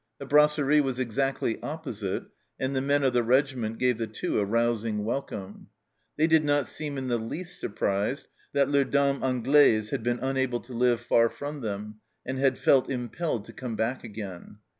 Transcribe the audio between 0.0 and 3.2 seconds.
The brasserie was exactly opposite, arid the men of